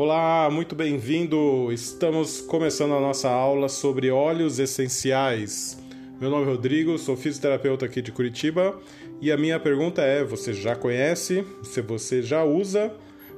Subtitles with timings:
[0.00, 1.72] Olá, muito bem-vindo!
[1.72, 5.76] Estamos começando a nossa aula sobre óleos essenciais.
[6.20, 8.78] Meu nome é Rodrigo, sou fisioterapeuta aqui de Curitiba
[9.20, 11.44] e a minha pergunta é: você já conhece?
[11.64, 12.94] Se você já usa,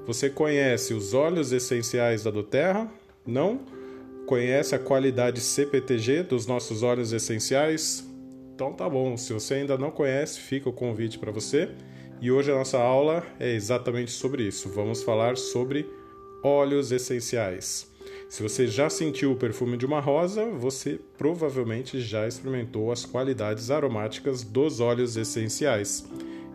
[0.06, 2.92] você conhece os óleos essenciais da Doterra?
[3.26, 3.60] Não?
[4.26, 8.06] Conhece a qualidade CPTG dos nossos óleos essenciais?
[8.54, 11.70] Então tá bom, se você ainda não conhece, fica o convite para você.
[12.20, 14.68] E hoje a nossa aula é exatamente sobre isso.
[14.68, 15.88] Vamos falar sobre
[16.42, 17.90] óleos essenciais.
[18.28, 23.70] Se você já sentiu o perfume de uma rosa, você provavelmente já experimentou as qualidades
[23.70, 26.06] aromáticas dos óleos essenciais.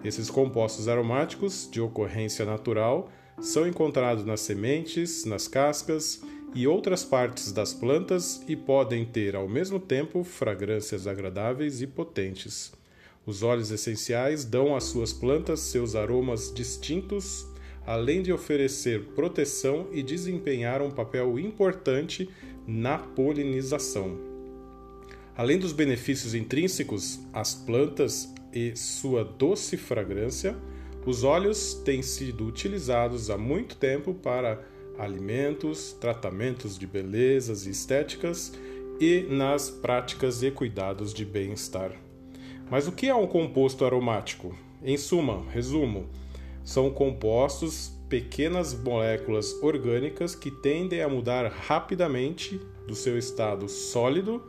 [0.03, 3.11] Esses compostos aromáticos, de ocorrência natural,
[3.41, 6.21] são encontrados nas sementes, nas cascas
[6.53, 12.71] e outras partes das plantas e podem ter ao mesmo tempo fragrâncias agradáveis e potentes.
[13.25, 17.45] Os óleos essenciais dão às suas plantas seus aromas distintos,
[17.85, 22.29] além de oferecer proteção e desempenhar um papel importante
[22.67, 24.17] na polinização.
[25.37, 30.55] Além dos benefícios intrínsecos às plantas e sua doce fragrância,
[31.05, 34.65] os óleos têm sido utilizados há muito tempo para
[34.97, 38.53] alimentos, tratamentos de belezas e estéticas
[38.99, 41.91] e nas práticas e cuidados de bem-estar.
[42.71, 44.55] Mas o que é um composto aromático?
[44.83, 46.07] Em suma, resumo,
[46.65, 54.43] são compostos pequenas moléculas orgânicas que tendem a mudar rapidamente do seu estado sólido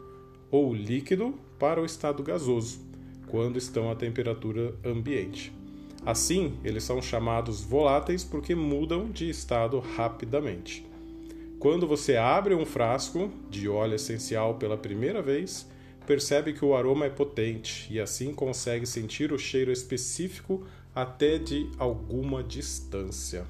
[0.51, 2.81] ou líquido para o estado gasoso,
[3.29, 5.53] quando estão à temperatura ambiente.
[6.05, 10.87] Assim, eles são chamados voláteis porque mudam de estado rapidamente.
[11.59, 15.69] Quando você abre um frasco de óleo essencial pela primeira vez,
[16.07, 20.65] percebe que o aroma é potente e assim consegue sentir o cheiro específico
[20.97, 23.45] até de alguma distância.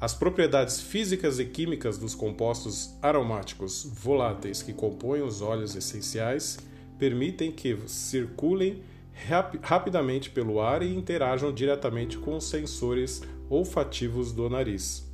[0.00, 6.56] As propriedades físicas e químicas dos compostos aromáticos voláteis que compõem os óleos essenciais
[7.00, 8.80] permitem que circulem
[9.12, 15.04] rap rapidamente pelo ar e interajam diretamente com os sensores olfativos do nariz.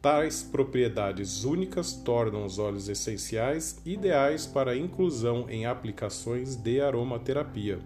[0.00, 7.80] Tais propriedades únicas tornam os óleos essenciais ideais para inclusão em aplicações de aromaterapia.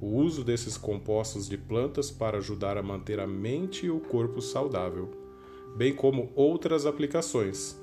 [0.00, 4.40] O uso desses compostos de plantas para ajudar a manter a mente e o corpo
[4.40, 5.10] saudável,
[5.76, 7.76] bem como outras aplicações,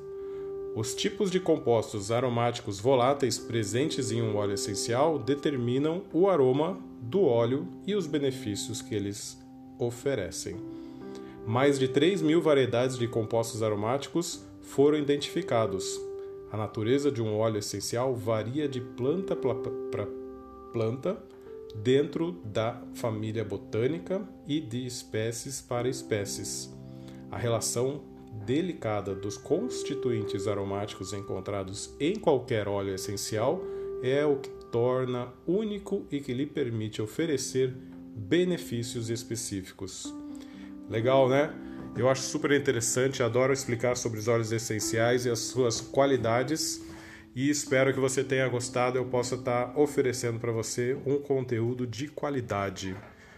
[0.74, 7.24] os tipos de compostos aromáticos voláteis presentes em um óleo essencial determinam o aroma do
[7.24, 9.38] óleo e os benefícios que eles
[9.78, 10.56] oferecem.
[11.46, 16.00] Mais de 3 mil variedades de compostos aromáticos foram identificados.
[16.50, 20.08] A natureza de um óleo essencial varia de planta para
[20.72, 21.22] planta
[21.72, 26.74] dentro da família botânica e de espécies para espécies.
[27.30, 28.04] A relação
[28.46, 33.62] delicada dos constituintes aromáticos encontrados em qualquer óleo essencial
[34.02, 37.74] é o que torna único e que lhe permite oferecer
[38.16, 40.14] benefícios específicos.
[40.90, 41.54] Legal, né?
[41.96, 46.82] Eu acho super interessante, adoro explicar sobre os óleos essenciais e as suas qualidades
[47.36, 48.98] e espero que você tenha gostado.
[48.98, 52.96] Eu possa estar oferecendo para você um conteúdo de qualidade.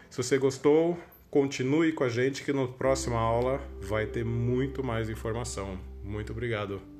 [0.09, 0.97] Se você gostou,
[1.33, 5.79] Continue com a gente que na próxima aula vai ter muito mais informação.
[6.03, 6.92] Muito obrigado.